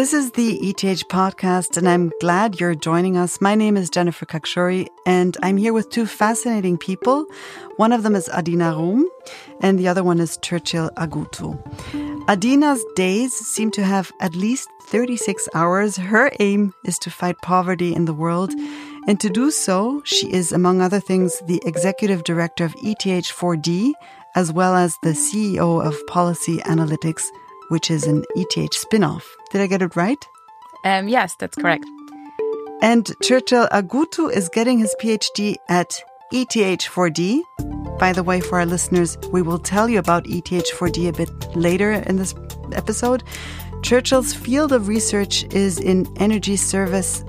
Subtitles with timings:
[0.00, 3.38] This is the ETH podcast, and I'm glad you're joining us.
[3.38, 7.26] My name is Jennifer Khakshouri, and I'm here with two fascinating people.
[7.76, 9.06] One of them is Adina Rom,
[9.60, 11.52] and the other one is Churchill Agutu.
[12.30, 15.98] Adina's days seem to have at least 36 hours.
[15.98, 18.54] Her aim is to fight poverty in the world.
[19.06, 23.92] And to do so, she is, among other things, the executive director of ETH4D,
[24.34, 27.28] as well as the CEO of Policy Analytics,
[27.70, 29.36] which is an ETH spin-off.
[29.50, 30.22] Did I get it right?
[30.84, 31.84] Um, yes, that's correct.
[32.82, 36.00] And Churchill Agutu is getting his PhD at
[36.32, 37.42] ETH4D.
[37.98, 41.92] By the way, for our listeners, we will tell you about ETH4D a bit later
[41.92, 42.34] in this
[42.72, 43.22] episode.
[43.82, 47.24] Churchill's field of research is in energy service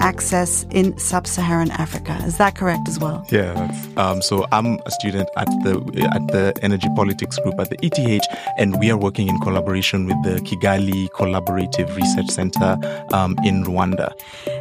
[0.00, 2.18] access in sub-Saharan Africa.
[2.24, 3.26] Is that correct as well?
[3.30, 3.70] Yeah.
[3.96, 5.74] Um, so I'm a student at the
[6.12, 8.26] at the Energy Politics Group at the ETH,
[8.58, 12.78] and we are working in collaboration with the Kigali Collaborative Research Center
[13.12, 14.12] um, in Rwanda.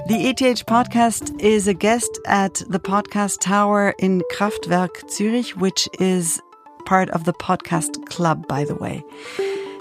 [0.07, 6.41] The ETH podcast is a guest at the Podcast Tower in Kraftwerk Zurich, which is
[6.85, 9.03] part of the Podcast Club, by the way.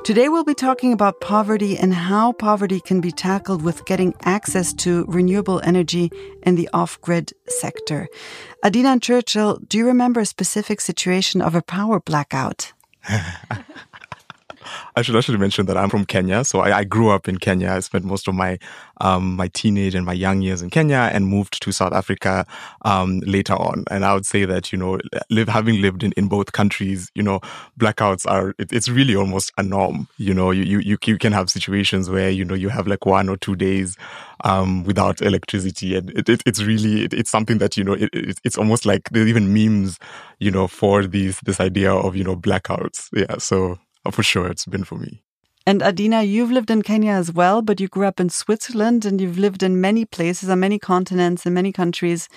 [0.05, 4.74] Today we'll be talking about poverty and how poverty can be tackled with getting access
[4.74, 6.11] to renewable energy
[6.42, 8.08] in the off-grid sector.
[8.62, 12.74] Adina Churchill, do you remember a specific situation of a power blackout?
[14.96, 16.44] I should actually mention that I'm from Kenya.
[16.44, 17.70] So I, I, grew up in Kenya.
[17.70, 18.58] I spent most of my
[19.00, 22.46] um, my teenage and my young years in Kenya and moved to South Africa
[22.82, 23.84] um, later on.
[23.90, 27.22] And I would say that, you know, live, having lived in, in both countries, you
[27.22, 27.40] know,
[27.78, 30.08] blackouts are, it, it's really almost a norm.
[30.16, 33.28] You know, you, you, you can have situations where, you know, you have like one
[33.28, 33.96] or two days
[34.44, 35.96] um, without electricity.
[35.96, 39.52] And it, it, it's really, it's something that, you know, it's almost like there's even
[39.52, 39.98] memes,
[40.38, 43.08] you know, for these, this idea of, you know, blackouts.
[43.12, 43.38] Yeah.
[43.38, 45.22] So Oh, for sure, it's been for me.
[45.66, 49.19] And Adina, you've lived in Kenya as well, but you grew up in Switzerland and
[49.19, 52.28] you've lived in many places on many continents in many countries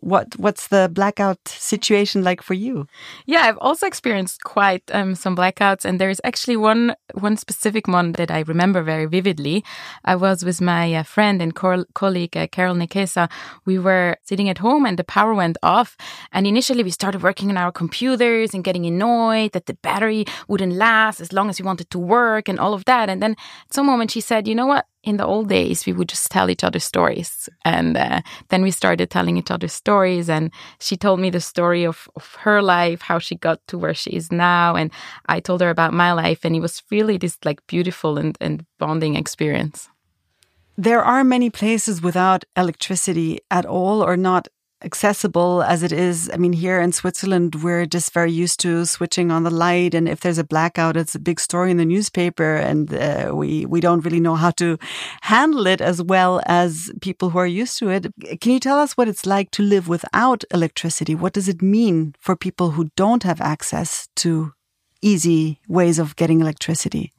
[0.00, 2.86] what what's the blackout situation like for you?
[3.26, 8.12] Yeah, I've also experienced quite um, some blackouts, and there's actually one one specific one
[8.12, 9.64] that I remember very vividly.
[10.04, 13.30] I was with my uh, friend and co colleague uh, Carol Nekesa.
[13.64, 15.96] We were sitting at home, and the power went off.
[16.32, 20.74] And initially, we started working on our computers and getting annoyed that the battery wouldn't
[20.74, 23.08] last as long as we wanted to work and all of that.
[23.08, 24.86] And then at some moment, she said, "You know what?
[25.04, 27.48] In the old days, we would just tell each other stories.
[27.64, 30.30] And uh, then we started telling each other stories.
[30.30, 30.50] And
[30.80, 34.10] she told me the story of, of her life, how she got to where she
[34.10, 34.74] is now.
[34.76, 34.90] And
[35.26, 36.44] I told her about my life.
[36.44, 39.88] And it was really this like beautiful and, and bonding experience.
[40.76, 44.48] There are many places without electricity at all or not
[44.84, 46.30] accessible as it is.
[46.32, 50.08] I mean, here in Switzerland, we're just very used to switching on the light, and
[50.08, 53.80] if there's a blackout, it's a big story in the newspaper, and uh, we we
[53.80, 54.78] don't really know how to
[55.22, 58.06] handle it as well as people who are used to it.
[58.40, 61.14] Can you tell us what it's like to live without electricity?
[61.14, 64.52] What does it mean for people who don't have access to
[65.00, 67.13] easy ways of getting electricity?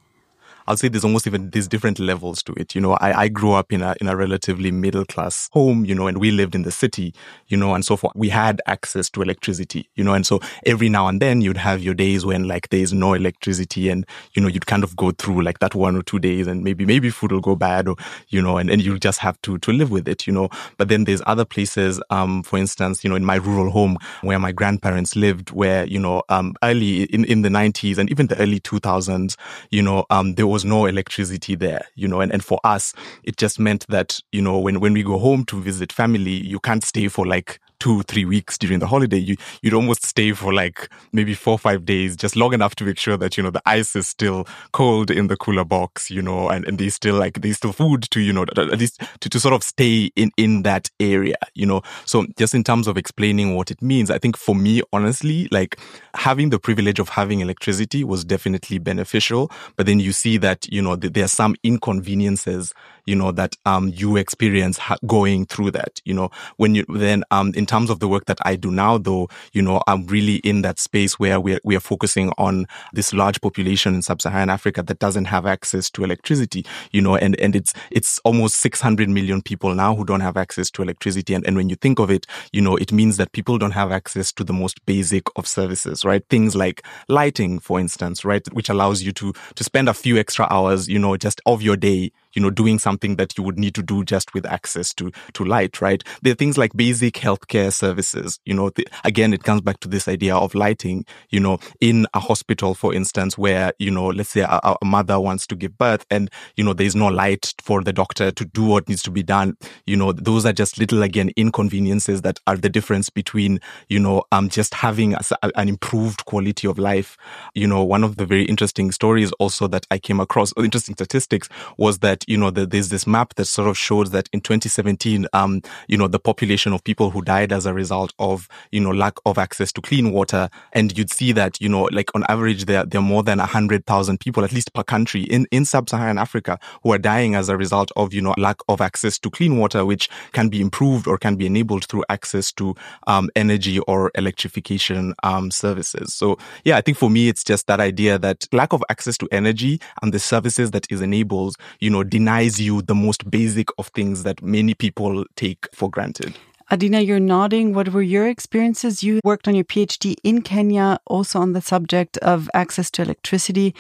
[0.68, 2.74] I'll say there's almost even these different levels to it.
[2.74, 5.94] You know, I, I grew up in a in a relatively middle class home, you
[5.94, 7.14] know, and we lived in the city,
[7.48, 8.14] you know, and so forth.
[8.16, 11.84] We had access to electricity, you know, and so every now and then you'd have
[11.84, 15.42] your days when like there's no electricity and, you know, you'd kind of go through
[15.44, 17.96] like that one or two days and maybe maybe food will go bad or,
[18.30, 20.50] you know, and, and you just have to to live with it, you know.
[20.78, 24.40] But then there's other places, um, for instance, you know, in my rural home where
[24.40, 28.38] my grandparents lived, where, you know, um early in, in the nineties and even the
[28.40, 29.38] early two thousands,
[29.70, 32.94] you know, um there was was no electricity there, you know, and, and for us,
[33.26, 36.62] it just meant that, you know, when, when we go home to visit family, you
[36.62, 40.54] can't stay for like two, three weeks during the holiday, you, you'd almost stay for
[40.54, 43.62] like maybe four, five days, just long enough to make sure that, you know, the
[43.66, 47.42] ice is still cold in the cooler box, you know, and, and there's still like,
[47.42, 50.64] there's still food to, you know, at least to, to sort of stay in, in
[50.64, 51.82] that area, you know.
[52.06, 55.80] So just in terms of explaining what it means, I think for me, honestly, like
[56.16, 59.52] having the privilege of having electricity was definitely beneficial.
[59.76, 62.74] But then you see that, you know, there are some inconveniences,
[63.06, 67.52] you know, that, um, you experience going through that, you know, when you then, um,
[67.56, 70.36] in in terms of the work that I do now, though, you know, I'm really
[70.36, 74.84] in that space where we're, we are focusing on this large population in sub-Saharan Africa
[74.84, 79.42] that doesn't have access to electricity, you know, and, and it's, it's almost 600 million
[79.42, 81.34] people now who don't have access to electricity.
[81.34, 83.92] And, and when you think of it, you know, it means that people don't have
[83.92, 86.24] access to the most basic of services, right?
[86.30, 88.48] Things like lighting, for instance, right?
[88.54, 91.78] Which allows you to, to spend a few extra hours, you know, just of your
[91.78, 95.12] day, you know, doing something that you would need to do just with access to,
[95.34, 96.04] to light, right?
[96.22, 98.40] There are things like basic healthcare services.
[98.46, 98.72] You know,
[99.04, 102.94] again, it comes back to this idea of lighting, you know, in a hospital, for
[102.94, 106.64] instance, where, you know, let's say a, a mother wants to give birth and, you
[106.64, 109.56] know, there's no light for the doctor to do what needs to be done.
[109.86, 114.24] You know, those are just little, again, inconveniences that are the difference between, you know,
[114.32, 115.22] um, just having a,
[115.56, 117.18] an improved quality of life.
[117.54, 121.48] You know, one of the very interesting stories also that I came across, interesting statistics
[121.78, 125.28] was that, you know, the, there's this map that sort of shows that in 2017,
[125.34, 128.92] um, you know, the population of people who died as a result of, you know,
[128.92, 130.50] lack of access to clean water.
[130.74, 134.20] And you'd see that, you know, like on average, there, there are more than 100,000
[134.20, 137.92] people, at least per country in, in sub-Saharan Africa who are dying as a result
[137.96, 141.36] of, you know, lack of access to clean water, which can be improved or can
[141.36, 142.76] be enabled through access to
[143.08, 146.14] um, energy or electrification um, services.
[146.14, 149.28] So yeah, I think for me, it's just that idea that lack of access to
[149.32, 153.88] energy and the services that is enables, you know, denies you the most basic of
[153.88, 156.32] things that many people take for granted.
[156.72, 157.74] Adina, you're nodding.
[157.74, 159.04] What were your experiences?
[159.04, 163.76] You worked on your PhD in Kenya, also on the subject of access to electricity.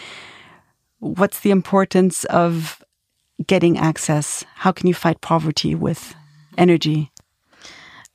[0.99, 2.83] What's the importance of
[3.47, 4.43] getting access?
[4.55, 6.13] How can you fight poverty with
[6.57, 7.11] energy?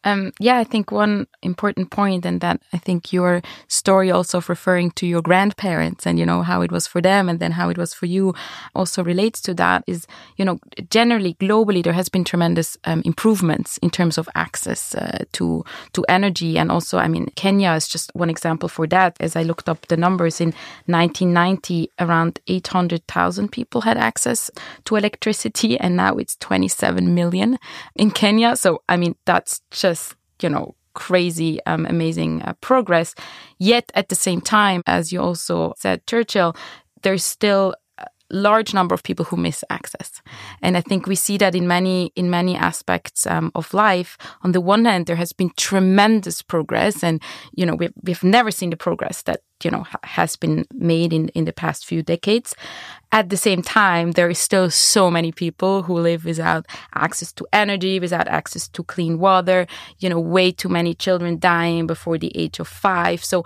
[0.02, 4.48] Um, yeah, I think one important point, and that I think your story also of
[4.48, 7.68] referring to your grandparents and, you know, how it was for them and then how
[7.68, 8.34] it was for you
[8.74, 10.06] also relates to that is,
[10.36, 10.58] you know,
[10.88, 16.02] generally, globally, there has been tremendous um, improvements in terms of access uh, to, to
[16.08, 16.56] energy.
[16.56, 19.16] And also, I mean, Kenya is just one example for that.
[19.20, 20.54] As I looked up the numbers in
[20.86, 24.50] 1990, around 800,000 people had access
[24.86, 27.58] to electricity, and now it's 27 million
[27.96, 28.56] in Kenya.
[28.56, 29.99] So, I mean, that's just just,
[30.42, 33.14] you know, crazy, um, amazing uh, progress.
[33.58, 36.56] Yet at the same time, as you also said, Churchill,
[37.02, 37.74] there's still
[38.30, 40.22] large number of people who miss access.
[40.62, 44.16] And i think we see that in many in many aspects um, of life.
[44.42, 47.22] On the one hand there has been tremendous progress and
[47.54, 51.28] you know we've, we've never seen the progress that you know has been made in
[51.28, 52.54] in the past few decades.
[53.12, 57.46] At the same time there is still so many people who live without access to
[57.52, 59.66] energy without access to clean water
[59.98, 63.44] you know way too many children dying before the age of 5 so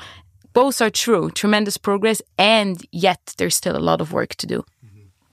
[0.53, 4.65] both are true tremendous progress and yet there's still a lot of work to do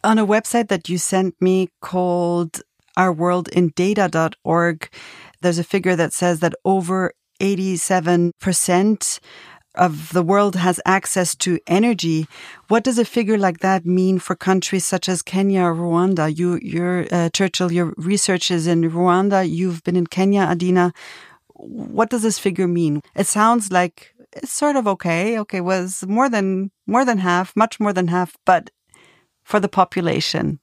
[0.03, 2.61] on a website that you sent me called
[2.97, 4.89] ourworldindata.org
[5.41, 9.19] there's a figure that says that over 87%
[9.73, 12.27] of the world has access to energy.
[12.67, 16.37] What does a figure like that mean for countries such as Kenya or Rwanda?
[16.37, 19.49] You, your uh, Churchill, your research is in Rwanda.
[19.49, 20.93] You've been in Kenya, Adina.
[21.55, 23.01] What does this figure mean?
[23.15, 25.39] It sounds like it's sort of okay.
[25.39, 28.69] Okay, was more than more than half, much more than half, but
[29.43, 30.59] for the population,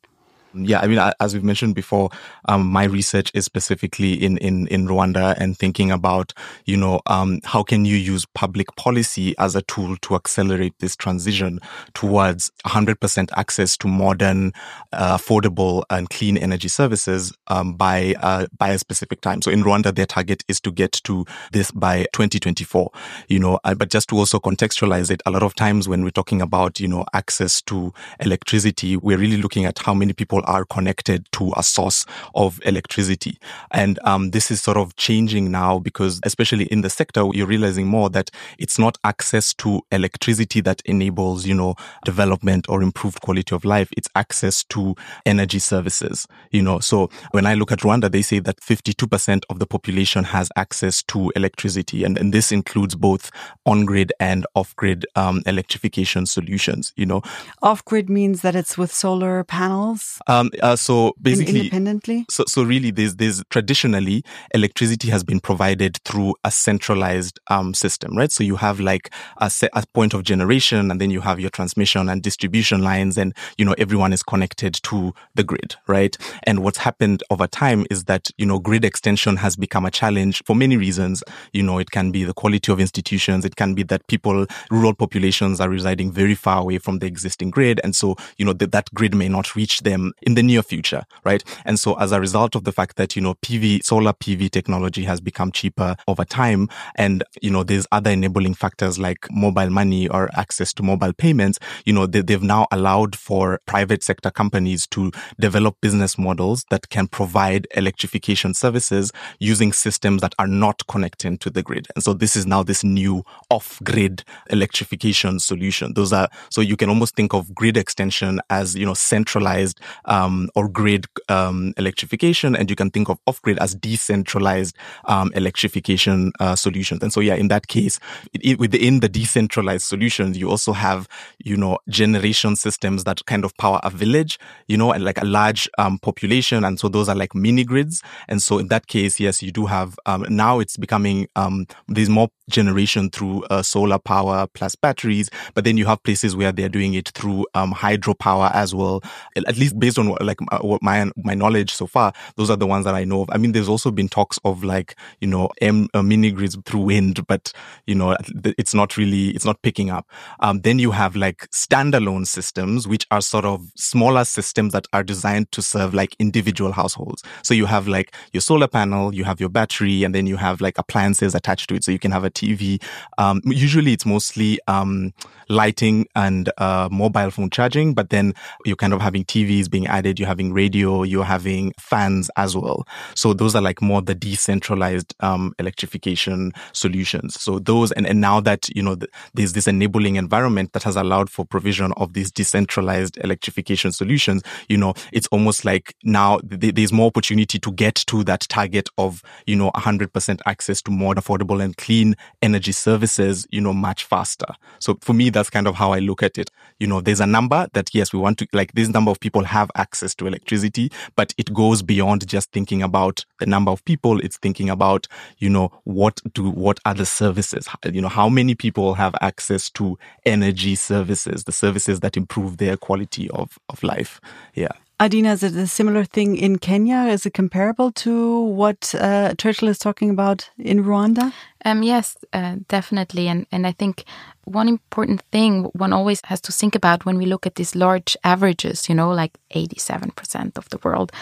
[0.55, 2.11] yeah, I mean, as we've mentioned before,
[2.47, 6.33] um, my research is specifically in, in, in Rwanda and thinking about,
[6.65, 10.97] you know, um, how can you use public policy as a tool to accelerate this
[10.97, 11.61] transition
[11.95, 14.53] towards 100% access to modern,
[14.93, 19.43] uh, affordable and clean energy services um, by, uh, by a specific time.
[19.43, 22.91] So in Rwanda, their target is to get to this by 2024,
[23.29, 26.11] you know, uh, but just to also contextualize it, a lot of times when we're
[26.11, 30.64] talking about, you know, access to electricity, we're really looking at how many people are
[30.64, 33.38] connected to a source of electricity.
[33.70, 37.87] And um, this is sort of changing now because, especially in the sector, you're realizing
[37.87, 41.75] more that it's not access to electricity that enables, you know,
[42.05, 43.89] development or improved quality of life.
[43.96, 44.94] It's access to
[45.27, 46.81] energy services, you know.
[46.81, 51.03] So when I look at Rwanda, they say that 52% of the population has access
[51.05, 52.05] to electricity.
[52.05, 53.31] And, and this includes both
[53.67, 57.22] on grid and off grid um, electrification solutions, you know.
[57.63, 60.19] Off grid means that it's with solar panels?
[60.29, 62.27] Um, uh, so basically, independently.
[62.31, 64.23] So, so really, there's there's traditionally
[64.55, 68.31] electricity has been provided through a centralized um, system, right?
[68.31, 71.49] So you have like a, set, a point of generation, and then you have your
[71.49, 76.17] transmission and distribution lines, and you know everyone is connected to the grid, right?
[76.44, 80.43] And what's happened over time is that you know grid extension has become a challenge
[80.44, 81.25] for many reasons.
[81.55, 84.94] You know, it can be the quality of institutions, it can be that people, rural
[84.94, 88.73] populations, are residing very far away from the existing grid, and so you know that
[88.73, 91.43] that grid may not reach them in the near future, right?
[91.65, 95.05] And so as a result of the fact that, you know, PV, solar PV technology
[95.05, 100.08] has become cheaper over time and, you know, there's other enabling factors like mobile money
[100.08, 104.87] or access to mobile payments, you know, they, they've now allowed for private sector companies
[104.89, 111.39] to develop business models that can provide electrification services using systems that are not connecting
[111.39, 111.87] to the grid.
[111.94, 115.94] And so this is now this new off grid electrification solution.
[115.94, 120.48] Those are, so you can almost think of grid extension as, you know, centralized um,
[120.55, 126.32] or grid um, electrification, and you can think of off grid as decentralized um, electrification
[126.41, 127.03] uh, solutions.
[127.03, 128.00] And so, yeah, in that case,
[128.32, 133.44] it, it, within the decentralized solutions, you also have, you know, generation systems that kind
[133.44, 136.65] of power a village, you know, and like a large um, population.
[136.65, 138.03] And so those are like mini grids.
[138.29, 142.08] And so in that case, yes, you do have, um, now it's becoming, um, there's
[142.08, 146.69] more generation through uh, solar power plus batteries, but then you have places where they're
[146.69, 149.03] doing it through um, hydropower as well.
[149.36, 152.56] At least based on what, like uh, what my my knowledge so far, those are
[152.56, 153.31] the ones that I know of.
[153.31, 156.81] I mean, there's also been talks of like you know M, uh, mini grids through
[156.81, 157.52] wind, but
[157.86, 160.06] you know it's not really it's not picking up.
[160.40, 165.02] Um, then you have like standalone systems, which are sort of smaller systems that are
[165.02, 167.22] designed to serve like individual households.
[167.43, 170.60] So you have like your solar panel, you have your battery, and then you have
[170.60, 171.84] like appliances attached to it.
[171.84, 172.82] So you can have a TV.
[173.19, 175.12] Um, usually it's mostly um,
[175.48, 180.19] lighting and uh, mobile phone charging, but then you're kind of having TVs being added,
[180.19, 182.87] you're having radio, you're having fans as well.
[183.15, 187.41] So those are like more the decentralized um, electrification solutions.
[187.41, 190.97] So those, and, and now that, you know, the, there's this enabling environment that has
[190.97, 196.75] allowed for provision of these decentralized electrification solutions, you know, it's almost like now th-
[196.75, 201.15] there's more opportunity to get to that target of, you know, 100% access to more
[201.15, 204.47] affordable and clean energy services, you know, much faster.
[204.79, 206.51] So for me, that's kind of how I look at it.
[206.79, 209.45] You know, there's a number that yes, we want to, like this number of people
[209.45, 214.20] have access to electricity, but it goes beyond just thinking about the number of people.
[214.20, 215.06] It's thinking about,
[215.39, 217.69] you know, what do, what are the services?
[217.85, 222.77] You know, how many people have access to energy services, the services that improve their
[222.77, 224.20] quality of, of life.
[224.55, 224.73] Yeah.
[225.01, 227.06] Adina, is it a similar thing in Kenya?
[227.08, 231.32] Is it comparable to what uh, Churchill is talking about in Rwanda?
[231.69, 233.29] Um, yes, uh, definitely.
[233.29, 234.05] And, and I think
[234.48, 238.17] one important thing one always has to think about when we look at these large
[238.25, 241.13] averages, you know, like 87% of the world,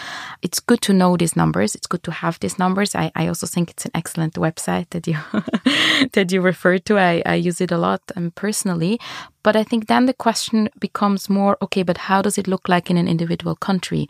[0.41, 1.75] it's good to know these numbers.
[1.75, 2.95] It's good to have these numbers.
[2.95, 5.17] I, I also think it's an excellent website that you
[6.13, 6.97] that you referred to.
[6.97, 8.99] I, I use it a lot um, personally.
[9.43, 12.89] But I think then the question becomes more okay, but how does it look like
[12.89, 14.07] in an individual country?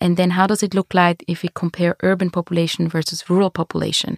[0.00, 4.16] And then how does it look like if we compare urban population versus rural population?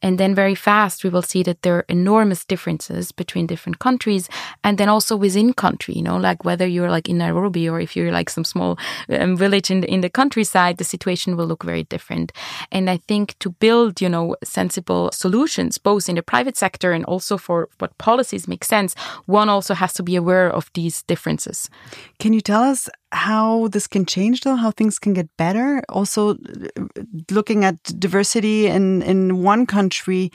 [0.00, 4.28] And then very fast we will see that there are enormous differences between different countries
[4.64, 7.94] and then also within country, you know, like whether you're like in Nairobi or if
[7.96, 8.78] you're like some small
[9.08, 12.32] um, village in the, in the countryside, the situation will look very different.
[12.70, 17.04] And I think to build, you know, sensible solutions, both in the private sector and
[17.04, 18.94] also for what policies make sense,
[19.26, 21.68] one also has to be aware of these differences.
[22.18, 26.36] Can you tell us how this can change though how things can get better also
[27.30, 30.32] looking at diversity in in one country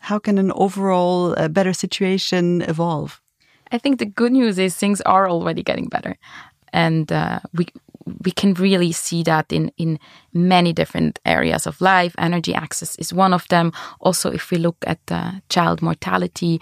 [0.00, 3.20] how can an overall uh, better situation evolve?
[3.70, 6.16] I think the good news is things are already getting better.
[6.72, 7.66] And uh, we
[8.24, 9.98] we can really see that in in
[10.32, 12.14] many different areas of life.
[12.18, 13.72] Energy access is one of them.
[14.00, 16.60] Also if we look at uh, child mortality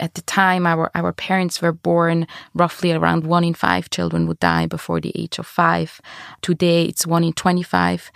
[0.00, 4.40] at the time our our parents were born roughly around one in five children would
[4.40, 6.00] die before the age of five.
[6.40, 8.10] Today it's one in 25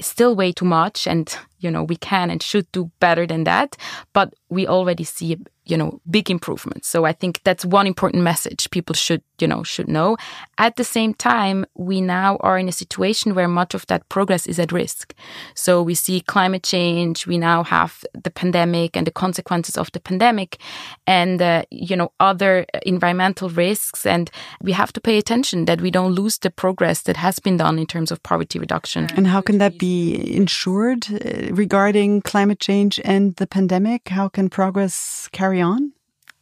[0.00, 3.76] still way too much and you know we can and should do better than that
[4.12, 6.88] but we already see you know big improvements.
[6.88, 10.16] So i think that's one important message people should you know should know.
[10.58, 14.46] At the same time we now are in a situation where much of that progress
[14.46, 15.14] is at risk.
[15.54, 20.00] So we see climate change we now have the pandemic and the consequences of the
[20.00, 20.58] pandemic
[21.06, 24.06] and uh, you know other environmental risks.
[24.06, 24.30] And
[24.62, 27.78] we have to pay attention that we don't lose the progress that has been done
[27.78, 29.08] in terms of poverty reduction.
[29.16, 34.08] And how can that be ensured uh, regarding climate change and the pandemic?
[34.08, 35.92] How can progress carry carry on?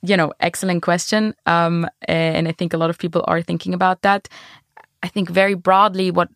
[0.02, 1.35] You know, excellent question.
[1.47, 4.29] Um, and I think a lot of people are thinking about that.
[5.02, 6.29] I think very broadly, what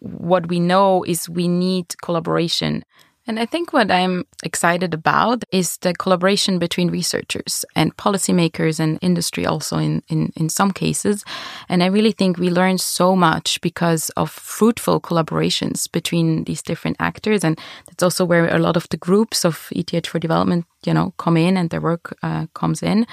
[0.00, 2.82] what we know is we need collaboration
[3.26, 8.98] and I think what I'm excited about is the collaboration between researchers and policymakers and
[9.00, 11.24] industry also in, in, in some cases.
[11.68, 16.96] And I really think we learn so much because of fruitful collaborations between these different
[16.98, 17.44] actors.
[17.44, 21.14] And that's also where a lot of the groups of ETH for development, you know,
[21.18, 23.06] come in and their work uh, comes in.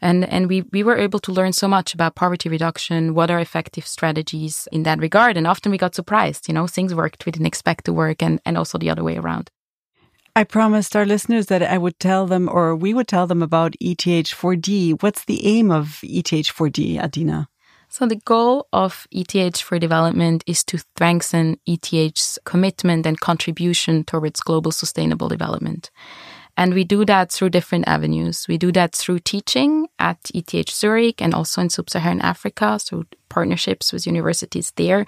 [0.00, 3.40] And, and we, we were able to learn so much about poverty reduction, what are
[3.40, 5.36] effective strategies in that regard.
[5.36, 8.40] And often we got surprised, you know, things worked we didn't expect to work and,
[8.44, 9.50] and also the other way around.
[10.36, 13.74] I promised our listeners that I would tell them, or we would tell them about
[13.82, 15.02] ETH4D.
[15.02, 17.48] What's the aim of ETH4D, Adina?
[17.92, 24.40] So, the goal of ETH for development is to strengthen ETH's commitment and contribution towards
[24.40, 25.90] global sustainable development.
[26.56, 28.46] And we do that through different avenues.
[28.48, 33.06] We do that through teaching at ETH Zurich and also in sub Saharan Africa, through
[33.28, 35.06] partnerships with universities there.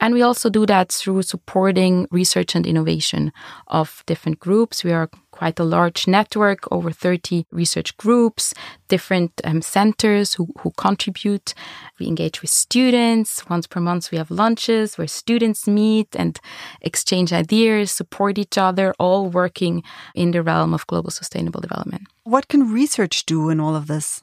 [0.00, 3.32] And we also do that through supporting research and innovation
[3.68, 4.84] of different groups.
[4.84, 5.08] We are
[5.40, 8.52] quite a large network, over 30 research groups,
[8.88, 11.54] different um, centers who, who contribute.
[11.98, 13.48] We engage with students.
[13.48, 16.38] Once per month, we have lunches where students meet and
[16.82, 19.82] exchange ideas, support each other, all working
[20.14, 22.02] in the realm of global sustainable development.
[22.24, 24.22] What can research do in all of this?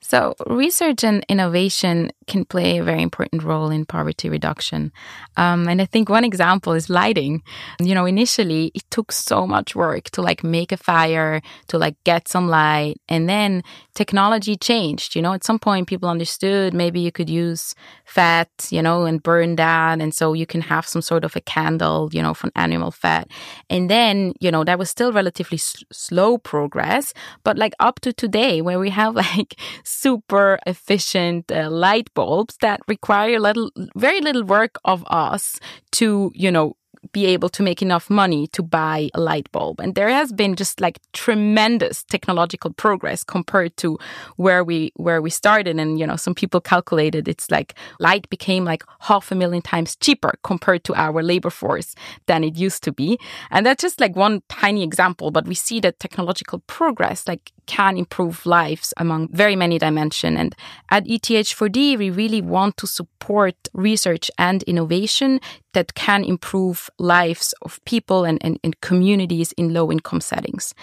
[0.00, 4.92] So, research and innovation can play a very important role in poverty reduction.
[5.36, 7.42] Um, and I think one example is lighting.
[7.80, 11.96] You know, initially it took so much work to like make a fire, to like
[12.04, 12.94] get some light.
[13.08, 13.62] And then
[13.94, 15.16] technology changed.
[15.16, 19.22] You know, at some point people understood maybe you could use fat, you know, and
[19.22, 20.00] burn that.
[20.00, 23.28] And so you can have some sort of a candle, you know, from animal fat.
[23.68, 27.12] And then, you know, that was still relatively s- slow progress.
[27.44, 32.80] But like up to today, where we have like super efficient uh, light bulbs that
[32.86, 35.58] require little, very little work of us
[35.92, 36.76] to, you know,
[37.12, 39.80] be able to make enough money to buy a light bulb.
[39.80, 43.98] And there has been just like tremendous technological progress compared to
[44.36, 45.78] where we where we started.
[45.78, 49.96] And you know, some people calculated it's like light became like half a million times
[49.96, 51.94] cheaper compared to our labor force
[52.26, 53.18] than it used to be.
[53.50, 57.96] And that's just like one tiny example, but we see that technological progress like can
[57.96, 60.36] improve lives among very many dimensions.
[60.36, 60.56] And
[60.90, 65.40] at ETH4D, we really want to support research and innovation
[65.72, 70.74] that can improve lives of people and, and, and communities in low income settings.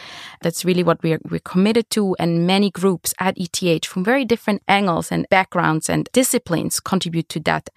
[0.42, 2.16] That's really what we're, we're committed to.
[2.20, 7.42] And many groups at ETH from very different angles and backgrounds and disciplines contribute to
[7.42, 7.70] that.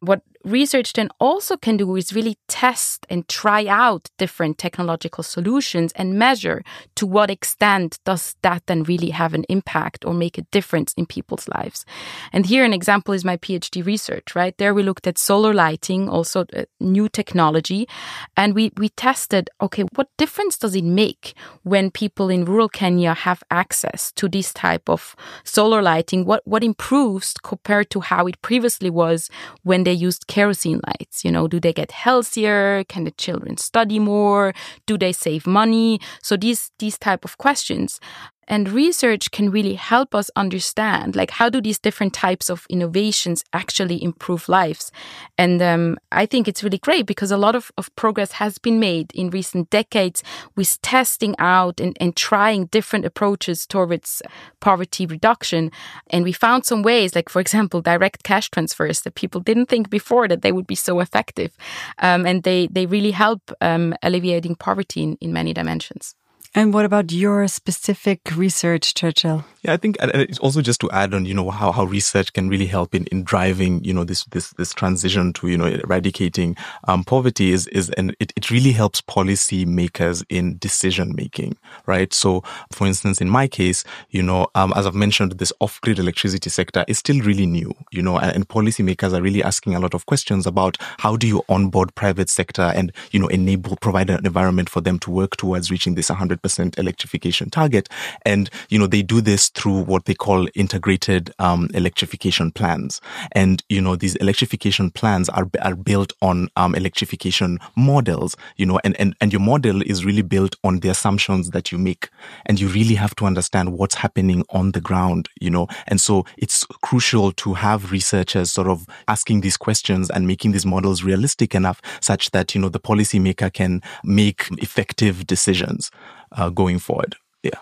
[0.00, 5.92] What research then also can do is really test and try out different technological solutions
[5.96, 6.62] and measure
[6.94, 11.06] to what extent does that then really have an impact or make a difference in
[11.06, 11.84] people's lives.
[12.32, 14.56] And here an example is my PhD research, right?
[14.58, 17.88] There we looked at solar lighting, also uh, new technology,
[18.36, 23.14] and we we tested okay, what difference does it make when people in rural Kenya
[23.14, 26.24] have access to this type of solar lighting?
[26.24, 29.30] What what improves compared to how it previously was
[29.62, 31.24] when they used kerosene lights?
[31.24, 32.84] You know, do they get healthier?
[32.84, 34.54] Can the children study more?
[34.86, 36.00] Do they save money?
[36.22, 38.00] So these these type of questions
[38.48, 43.44] and research can really help us understand, like, how do these different types of innovations
[43.52, 44.90] actually improve lives?
[45.36, 48.80] And um, I think it's really great because a lot of, of progress has been
[48.80, 50.24] made in recent decades
[50.56, 54.22] with testing out and, and trying different approaches towards
[54.60, 55.70] poverty reduction.
[56.08, 59.90] And we found some ways, like, for example, direct cash transfers that people didn't think
[59.90, 61.54] before that they would be so effective.
[61.98, 66.14] Um, and they, they really help um, alleviating poverty in, in many dimensions.
[66.54, 69.44] And what about your specific research, Churchill?
[69.62, 72.48] Yeah, I think it's also just to add on, you know, how, how research can
[72.48, 76.56] really help in, in driving, you know, this, this, this transition to, you know, eradicating
[76.84, 81.56] um, poverty is, is, and it, it really helps policy makers in decision making,
[81.86, 82.14] right?
[82.14, 85.98] So, for instance, in my case, you know, um, as I've mentioned, this off grid
[85.98, 89.74] electricity sector is still really new, you know, and, and policy makers are really asking
[89.74, 93.76] a lot of questions about how do you onboard private sector and, you know, enable,
[93.76, 97.88] provide an environment for them to work towards reaching this 100 100% electrification target.
[98.24, 103.00] And, you know, they do this through what they call integrated um, electrification plans.
[103.32, 108.80] And, you know, these electrification plans are, are built on um, electrification models, you know,
[108.84, 112.08] and, and, and your model is really built on the assumptions that you make.
[112.46, 115.68] And you really have to understand what's happening on the ground, you know.
[115.86, 120.66] And so it's crucial to have researchers sort of asking these questions and making these
[120.66, 125.90] models realistic enough such that, you know, the policymaker can make effective decisions
[126.32, 127.16] uh, going forward.
[127.42, 127.60] Yeah.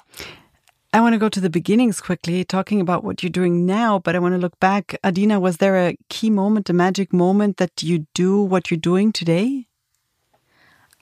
[0.93, 4.17] I want to go to the beginnings quickly, talking about what you're doing now, but
[4.17, 4.97] I want to look back.
[5.05, 9.13] Adina, was there a key moment, a magic moment that you do what you're doing
[9.13, 9.67] today?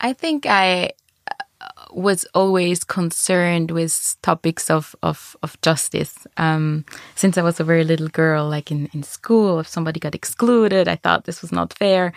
[0.01, 0.91] I think I
[1.31, 6.27] uh, was always concerned with topics of, of, of justice.
[6.39, 10.17] Um, since I was a very little girl, like in, in school, if somebody got
[10.17, 12.13] excluded, I thought this was not fair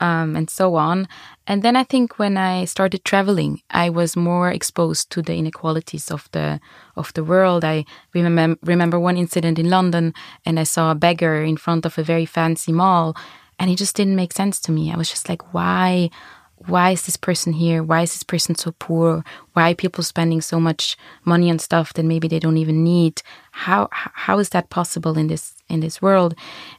[0.00, 1.08] um, and so on.
[1.46, 6.10] And then I think when I started traveling, I was more exposed to the inequalities
[6.10, 6.60] of the
[6.96, 7.64] of the world.
[7.64, 10.12] I remember remember one incident in London,
[10.44, 13.16] and I saw a beggar in front of a very fancy mall,
[13.58, 14.92] and it just didn't make sense to me.
[14.92, 16.10] I was just like, why?
[16.58, 17.82] Why is this person here?
[17.82, 19.22] Why is this person so poor?
[19.52, 23.22] Why are people spending so much money on stuff that maybe they don't even need?
[23.52, 26.34] How how is that possible in this in this world?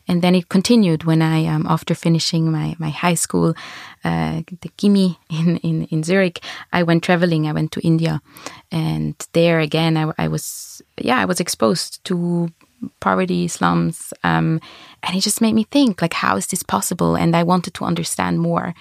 [0.07, 3.53] And then it continued when I um, after finishing my my high school,
[4.03, 6.39] uh, the Kimi in, in in Zurich,
[6.73, 7.47] I went traveling.
[7.47, 8.21] I went to India,
[8.71, 12.49] and there again I, I was yeah I was exposed to
[12.99, 14.61] poverty, slums, um,
[15.01, 17.15] and it just made me think like how is this possible?
[17.15, 18.73] And I wanted to understand more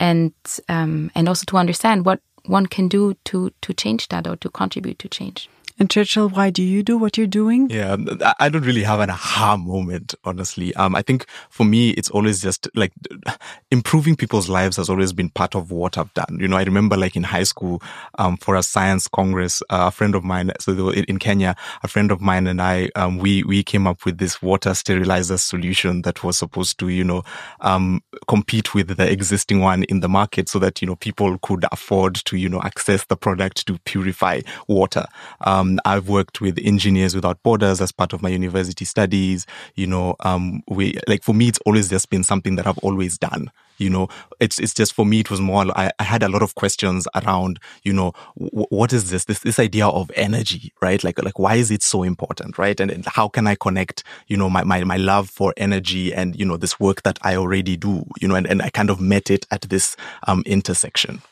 [0.00, 0.32] and
[0.68, 4.48] um, and also to understand what one can do to to change that or to
[4.50, 5.48] contribute to change.
[5.80, 7.70] And Churchill, why do you do what you're doing?
[7.70, 7.96] Yeah,
[8.38, 10.74] I don't really have an aha moment, honestly.
[10.74, 12.92] Um, I think for me, it's always just like
[13.70, 16.36] improving people's lives has always been part of what I've done.
[16.38, 17.82] You know, I remember like in high school,
[18.18, 22.12] um, for a science congress, uh, a friend of mine, so in Kenya, a friend
[22.12, 26.22] of mine and I, um, we, we came up with this water sterilizer solution that
[26.22, 27.22] was supposed to, you know,
[27.62, 31.64] um, compete with the existing one in the market so that, you know, people could
[31.72, 35.06] afford to, you know, access the product to purify water.
[35.40, 39.46] Um, um, I've worked with Engineers Without Borders as part of my university studies.
[39.74, 43.18] You know, um, we like for me, it's always just been something that I've always
[43.18, 43.50] done.
[43.78, 44.08] You know,
[44.40, 45.64] it's it's just for me, it was more.
[45.76, 49.24] I, I had a lot of questions around, you know, w- what is this?
[49.24, 51.02] This this idea of energy, right?
[51.02, 52.78] Like like why is it so important, right?
[52.78, 56.38] And, and how can I connect, you know, my, my my love for energy and
[56.38, 59.00] you know this work that I already do, you know, and, and I kind of
[59.00, 61.22] met it at this um, intersection.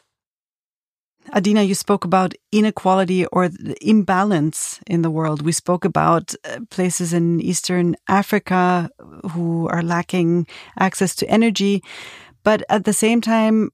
[1.34, 3.50] Adina, you spoke about inequality or
[3.82, 5.42] imbalance in the world.
[5.42, 8.90] We spoke about uh, places in Eastern Africa
[9.30, 10.46] who are lacking
[10.78, 11.82] access to energy.
[12.44, 13.70] But at the same time,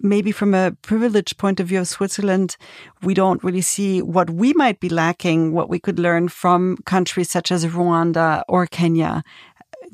[0.00, 2.56] maybe from a privileged point of view of Switzerland,
[3.02, 7.30] we don't really see what we might be lacking, what we could learn from countries
[7.30, 9.22] such as Rwanda or Kenya.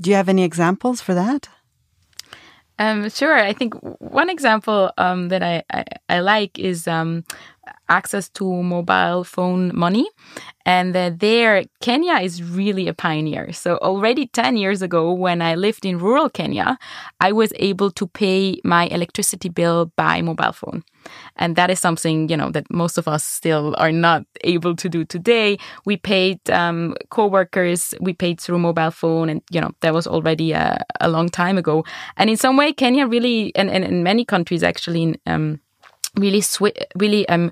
[0.01, 1.49] Do you have any examples for that?
[2.79, 3.37] Um, sure.
[3.37, 7.25] I think one example um, that I, I, I, like is um,
[7.89, 10.09] access to mobile phone money.
[10.67, 13.53] And uh, there, Kenya is really a pioneer.
[13.53, 16.79] So already 10 years ago, when I lived in rural Kenya,
[17.21, 20.85] I was able to pay my electricity bill by mobile phone.
[21.37, 24.89] And that is something, you know, that most of us still are not able to
[24.91, 25.57] do today.
[25.87, 30.53] We paid um, co-workers, we paid through mobile phone and, you know, that was already
[30.53, 31.85] a, a long time ago.
[32.19, 35.61] And in some way, Kenya really, and, and in many countries actually, um,
[36.19, 37.51] really swi- really um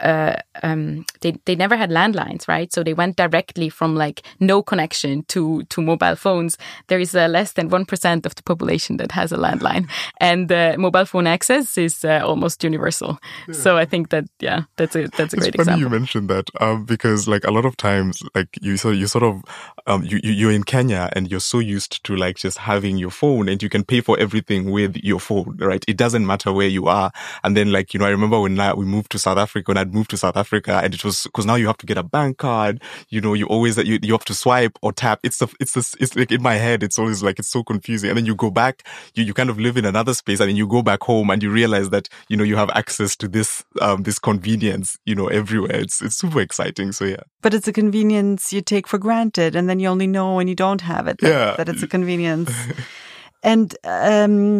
[0.00, 2.72] uh, um, they they never had landlines, right?
[2.72, 6.58] So they went directly from like no connection to to mobile phones.
[6.88, 9.88] There is uh, less than one percent of the population that has a landline,
[10.20, 13.18] and uh, mobile phone access is uh, almost universal.
[13.46, 13.54] Yeah.
[13.54, 15.80] So I think that yeah, that's a that's a it's great funny example.
[15.80, 19.24] You mentioned that um, because like a lot of times, like you so you sort
[19.24, 19.42] of
[19.86, 23.10] um, you, you you're in Kenya and you're so used to like just having your
[23.10, 25.84] phone and you can pay for everything with your phone, right?
[25.88, 27.10] It doesn't matter where you are.
[27.44, 29.94] And then like you know, I remember when we moved to South Africa when I'd
[29.94, 32.38] moved to South Africa and it was because now you have to get a bank
[32.38, 32.82] card.
[33.10, 35.20] You know, you always you, you have to swipe or tap.
[35.22, 36.82] It's the it's the, it's like in my head.
[36.82, 38.10] It's always like it's so confusing.
[38.10, 40.56] And then you go back, you you kind of live in another space, and then
[40.56, 43.64] you go back home and you realize that you know you have access to this
[43.80, 45.76] um this convenience you know everywhere.
[45.76, 46.92] It's it's super exciting.
[46.92, 47.22] So yeah.
[47.42, 50.54] But it's a convenience you take for granted, and then you only know when you
[50.54, 51.54] don't have it that, yeah.
[51.56, 52.52] that it's a convenience.
[53.42, 54.58] and um,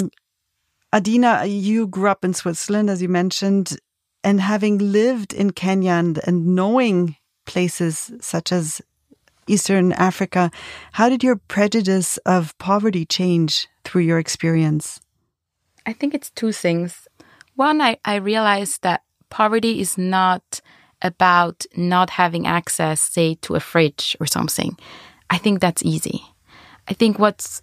[0.93, 3.77] Adina, you grew up in Switzerland, as you mentioned
[4.29, 8.83] and having lived in Kenya and, and knowing places such as
[9.47, 10.51] Eastern Africa,
[10.93, 15.01] how did your prejudice of poverty change through your experience?
[15.87, 17.09] I think it's two things.
[17.55, 20.61] One, I, I realized that poverty is not
[21.01, 24.77] about not having access, say, to a fridge or something.
[25.31, 26.21] I think that's easy.
[26.87, 27.63] I think what's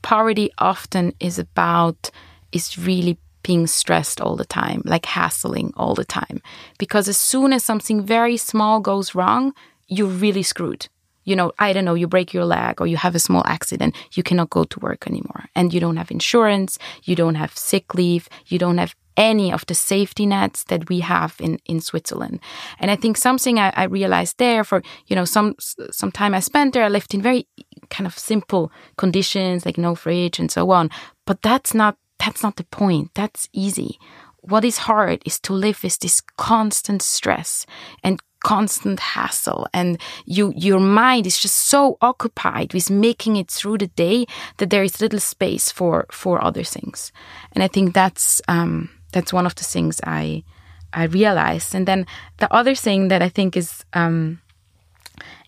[0.00, 2.10] poverty often is about
[2.50, 6.42] is really being stressed all the time, like hassling all the time.
[6.78, 9.52] Because as soon as something very small goes wrong,
[9.86, 10.88] you're really screwed.
[11.24, 13.94] You know, I don't know, you break your leg or you have a small accident,
[14.12, 15.44] you cannot go to work anymore.
[15.54, 19.66] And you don't have insurance, you don't have sick leave, you don't have any of
[19.66, 22.40] the safety nets that we have in, in Switzerland.
[22.78, 25.54] And I think something I, I realized there for, you know, some
[25.90, 27.46] some time I spent there, I lived in very
[27.90, 30.88] kind of simple conditions, like no fridge and so on.
[31.26, 33.10] But that's not that's not the point.
[33.14, 33.98] That's easy.
[34.40, 37.66] What is hard is to live with this constant stress
[38.02, 43.76] and constant hassle and you your mind is just so occupied with making it through
[43.76, 44.24] the day
[44.58, 47.10] that there is little space for for other things
[47.52, 50.44] and i think that's um that's one of the things i
[50.92, 54.40] i realized and then the other thing that i think is um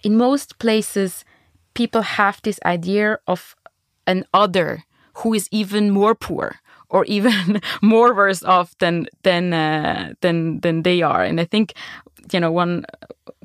[0.02, 1.24] in most places
[1.74, 3.54] people have this idea of
[4.09, 4.83] an other
[5.20, 10.83] who is even more poor or even more worse off than than uh, than than
[10.83, 11.22] they are.
[11.22, 11.74] And I think
[12.33, 12.85] you know one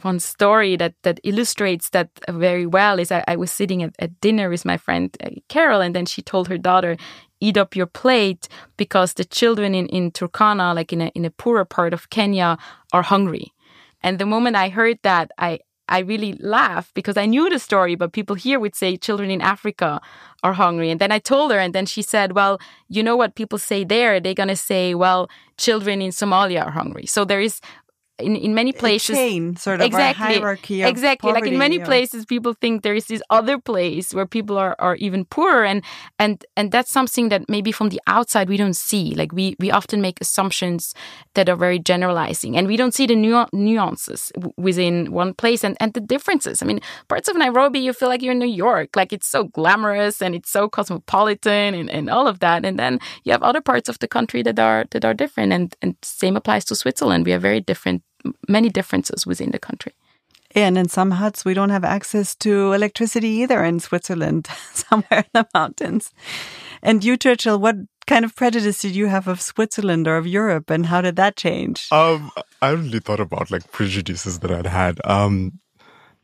[0.02, 4.20] one story that that illustrates that very well is I, I was sitting at, at,
[4.20, 6.98] dinner with my friend uh, Carol, and then she told her daughter,
[7.40, 11.32] "Eat up your plate because the children in in Turkana, like in a in a
[11.32, 12.58] poorer part of Kenya,
[12.92, 13.52] are hungry."
[14.02, 17.96] And the moment I heard that, I I really laughed because I knew the story,
[17.96, 20.02] but people here would say children in Africa
[20.44, 20.90] are hungry.
[20.90, 23.84] And then I told her, and then she said, Well, you know what people say
[23.84, 24.20] there?
[24.20, 27.06] They're going to say, Well, children in Somalia are hungry.
[27.06, 27.62] So there is
[28.20, 30.26] in, in many places chain sort of exactly.
[30.26, 31.30] hierarchy of exactly.
[31.32, 34.76] Poverty, like in many places people think there is this other place where people are,
[34.80, 35.84] are even poorer and
[36.18, 39.14] and and that's something that maybe from the outside we don't see.
[39.16, 40.94] Like we we often make assumptions
[41.34, 45.76] that are very generalizing and we don't see the nu- nuances within one place and
[45.82, 46.62] and the differences.
[46.62, 48.96] I mean parts of nairobi you feel like you're in new york.
[48.96, 53.00] Like it's so glamorous and it's so cosmopolitan and, and all of that and then
[53.26, 56.38] you have other parts of the country that are that are different and and same
[56.38, 57.26] applies to switzerland.
[57.26, 58.05] We have very different
[58.48, 59.94] many differences within the country.
[60.56, 65.32] And in some huts, we don't have access to electricity either in Switzerland, somewhere in
[65.34, 66.14] the mountains.
[66.82, 67.76] And you, Churchill, what
[68.08, 71.36] kind of prejudice did you have of Switzerland or of Europe, and how did that
[71.36, 71.88] change?
[71.92, 75.00] Um, I really thought about like prejudices that I'd had.
[75.04, 75.60] Um,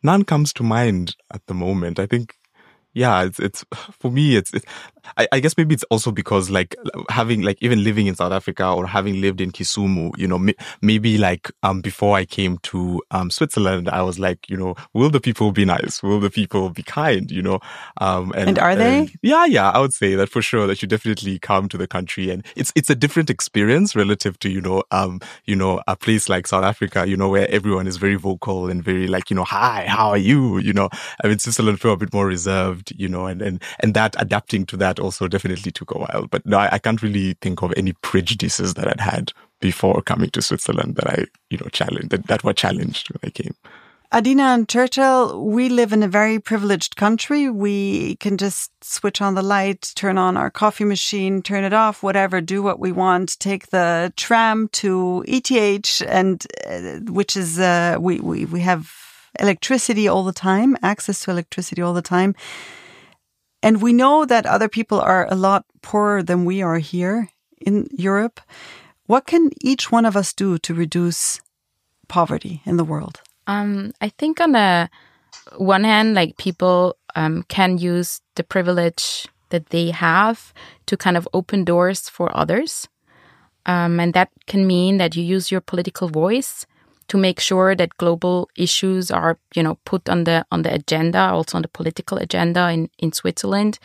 [0.02, 2.00] none comes to mind at the moment.
[2.00, 2.36] I think
[2.94, 3.66] yeah, it's it's
[4.00, 4.36] for me.
[4.36, 4.66] It's, it's
[5.18, 6.76] I, I, guess maybe it's also because like
[7.10, 10.40] having like even living in South Africa or having lived in Kisumu, you know,
[10.82, 15.10] maybe like um before I came to um Switzerland, I was like, you know, will
[15.10, 16.02] the people be nice?
[16.04, 17.30] Will the people be kind?
[17.32, 17.60] You know,
[18.00, 19.00] um and, and are they?
[19.00, 20.68] And yeah, yeah, I would say that for sure.
[20.68, 24.50] That you definitely come to the country, and it's it's a different experience relative to
[24.50, 27.98] you know um you know a place like South Africa, you know, where everyone is
[27.98, 30.58] very vocal and very like you know, hi, how are you?
[30.60, 30.90] You know,
[31.24, 34.66] I mean Switzerland feel a bit more reserved, you know, and and and that adapting
[34.68, 36.28] to that also definitely took a while.
[36.30, 40.30] But no, I, I can't really think of any prejudices that I'd had before coming
[40.32, 43.56] to Switzerland that I, you know, challenged, that, that were challenged when I came.
[44.14, 47.50] Adina and Churchill, we live in a very privileged country.
[47.50, 52.04] We can just switch on the light, turn on our coffee machine, turn it off,
[52.04, 57.98] whatever, do what we want, take the tram to ETH and uh, which is, uh,
[58.02, 58.92] we, we, we have
[59.40, 62.36] electricity all the time, access to electricity all the time.
[63.64, 67.88] And we know that other people are a lot poorer than we are here in
[67.92, 68.42] Europe.
[69.06, 71.42] What can each one of us do to reduce
[72.08, 73.22] poverty in the world?
[73.48, 74.90] Um, I think on the
[75.58, 80.54] one hand, like people um, can use the privilege that they have
[80.86, 82.88] to kind of open doors for others.
[83.66, 86.66] Um, and that can mean that you use your political voice
[87.12, 91.20] to make sure that global issues are, you know, put on the on the agenda,
[91.20, 93.80] also on the political agenda in, in Switzerland.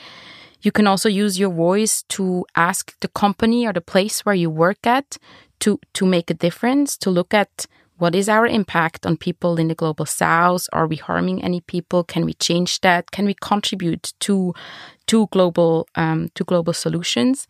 [0.63, 4.49] You can also use your voice to ask the company or the place where you
[4.49, 5.19] work at
[5.59, 7.67] to to make a difference, to look at
[7.99, 10.69] what is our impact on people in the global south?
[10.73, 12.05] Are we harming any people?
[12.05, 13.11] Can we change that?
[13.11, 14.55] Can we contribute to
[15.07, 17.49] to global um, to global solutions?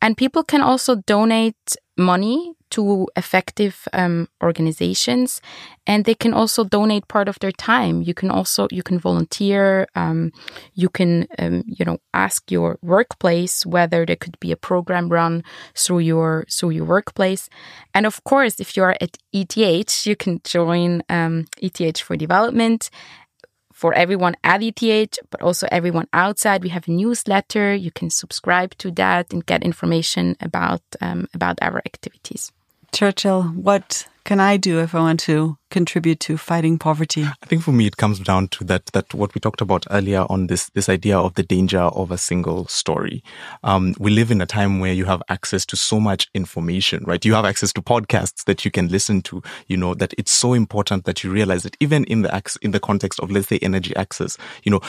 [0.00, 5.40] And people can also donate money to effective um, organizations
[5.86, 8.02] and they can also donate part of their time.
[8.02, 10.32] You can also you can volunteer um,
[10.74, 15.44] you can um, you know ask your workplace whether there could be a program run
[15.74, 17.48] through your through your workplace.
[17.94, 22.90] And of course if you're at eth you can join eth um, for development
[23.76, 26.62] for everyone at ETH, but also everyone outside.
[26.62, 27.74] We have a newsletter.
[27.74, 32.52] You can subscribe to that and get information about um, about our activities.
[32.92, 37.22] Churchill, what can I do if I want to contribute to fighting poverty?
[37.22, 40.26] I think for me it comes down to that that what we talked about earlier
[40.28, 43.22] on this this idea of the danger of a single story.
[43.62, 47.24] Um, we live in a time where you have access to so much information, right?
[47.24, 49.42] You have access to podcasts that you can listen to.
[49.68, 52.80] You know that it's so important that you realize that even in the in the
[52.80, 54.80] context of let's say energy access, you know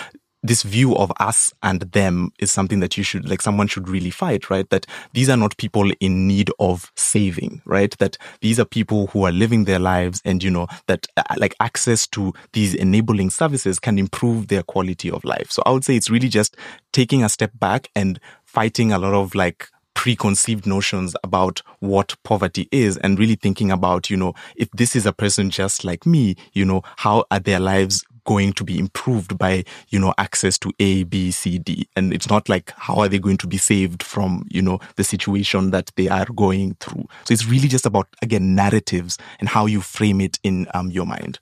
[0.43, 4.09] this view of us and them is something that you should like someone should really
[4.09, 4.69] fight right?
[4.69, 7.97] That these are not people in need of saving right?
[7.97, 11.55] That these are people who are living their lives and you know that uh, like
[11.59, 15.51] access to these enabling services can improve their quality of life.
[15.51, 16.55] So i would say it's really just
[16.93, 22.67] taking a step back and fighting a lot of like preconceived notions about what poverty
[22.71, 26.35] is and really thinking about, you know, if this is a person just like me,
[26.53, 30.71] you know, how are their lives going to be improved by, you know, access to
[30.79, 31.87] A, B, C, D.
[31.95, 35.03] And it's not like how are they going to be saved from, you know, the
[35.03, 37.07] situation that they are going through.
[37.23, 41.05] So it's really just about, again, narratives and how you frame it in um, your
[41.05, 41.39] mind.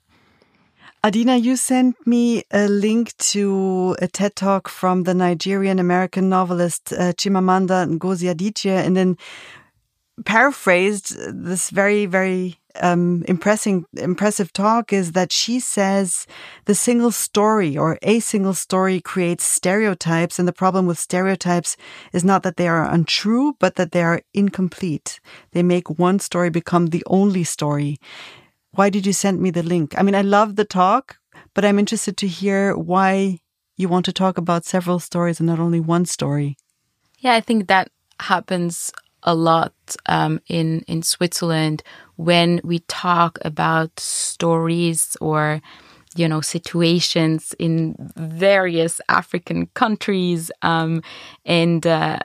[1.04, 6.92] Adina, you sent me a link to a TED talk from the Nigerian American novelist
[6.92, 9.16] uh, Chimamanda Ngozi Adichie, and then
[10.24, 16.26] paraphrased this very, very um, impressing, impressive talk is that she says
[16.64, 21.76] the single story or a single story creates stereotypes, and the problem with stereotypes
[22.12, 25.20] is not that they are untrue, but that they are incomplete.
[25.52, 27.98] They make one story become the only story.
[28.72, 29.94] Why did you send me the link?
[29.98, 31.16] I mean, I love the talk,
[31.54, 33.40] but I'm interested to hear why
[33.76, 36.56] you want to talk about several stories and not only one story.
[37.18, 39.74] Yeah, I think that happens a lot
[40.06, 41.82] um, in in Switzerland
[42.16, 45.60] when we talk about stories or
[46.14, 51.02] you know situations in various African countries, um,
[51.44, 52.18] and uh,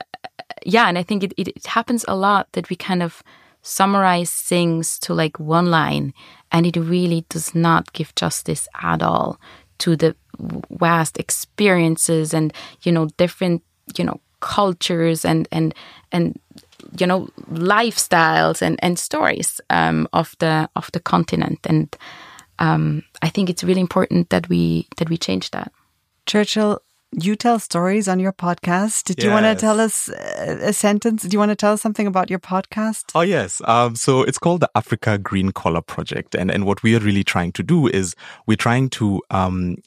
[0.65, 3.23] yeah, and I think it, it, it happens a lot that we kind of
[3.63, 6.13] summarize things to like one line
[6.51, 9.39] and it really does not give justice at all
[9.77, 10.15] to the
[10.71, 13.61] vast experiences and you know different
[13.97, 15.73] you know cultures and and
[16.11, 16.39] and
[16.97, 21.95] you know lifestyles and and stories um, of the of the continent and
[22.61, 25.71] um, I think it's really important that we that we change that.
[26.27, 26.79] Churchill,
[27.11, 29.05] you tell stories on your podcast.
[29.05, 29.25] Did yes.
[29.25, 31.23] you want to tell us a sentence?
[31.23, 33.11] Do you want to tell us something about your podcast?
[33.15, 33.61] Oh, yes.
[33.65, 36.35] Um, so it's called the Africa Green Collar Project.
[36.35, 39.77] And, and what we are really trying to do is we're trying to um,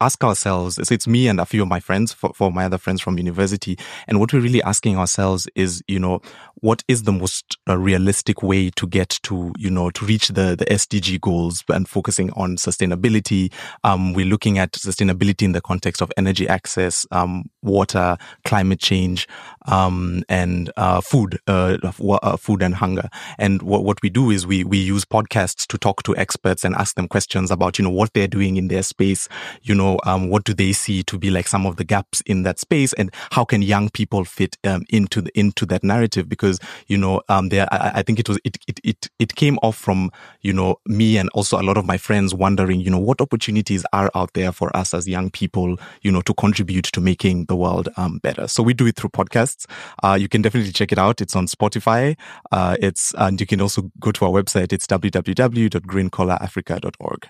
[0.00, 2.78] ask ourselves, so it's me and a few of my friends, for, for my other
[2.78, 6.20] friends from university, and what we're really asking ourselves is, you know,
[6.56, 10.56] what is the most uh, realistic way to get to, you know, to reach the,
[10.56, 13.52] the SDG goals and focusing on sustainability.
[13.84, 19.26] Um, we're looking at sustainability in the context of energy access, um, water, climate change,
[19.66, 23.08] um, and uh, food, uh, uh, food and hunger.
[23.38, 26.74] And what, what we do is we, we use podcasts to talk to experts and
[26.74, 29.28] ask them questions about, you know, what they're doing in their space,
[29.62, 32.42] you know, um, what do they see to be like some of the gaps in
[32.44, 36.28] that space and how can young people fit um, into the, into that narrative?
[36.28, 39.58] Because, you know, um, there, I, I, think it was, it, it, it, it came
[39.62, 40.10] off from,
[40.42, 43.84] you know, me and also a lot of my friends wondering, you know, what opportunities
[43.92, 47.55] are out there for us as young people, you know, to contribute to making the
[47.56, 48.46] world um, better.
[48.48, 49.66] So we do it through podcasts.
[50.02, 51.20] Uh, you can definitely check it out.
[51.20, 52.16] It's on Spotify.
[52.52, 54.72] Uh, it's, and you can also go to our website.
[54.72, 57.28] It's www.greencollarafrica.org.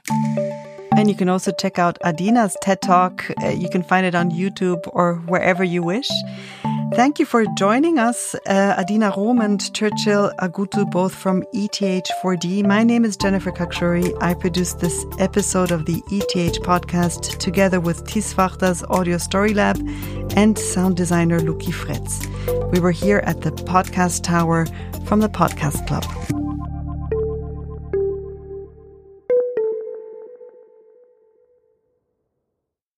[0.96, 3.30] And you can also check out Adina's TED Talk.
[3.42, 6.08] Uh, you can find it on YouTube or wherever you wish.
[6.94, 12.64] Thank you for joining us, uh, Adina Rom and Churchill Agutu, both from ETH4D.
[12.64, 14.16] My name is Jennifer Khakshouri.
[14.22, 19.76] I produced this episode of the ETH podcast together with This Wachter's Audio Story Lab
[20.36, 22.26] and sound designer Luki Fretz.
[22.72, 24.66] We were here at the Podcast Tower
[25.06, 26.45] from the Podcast Club.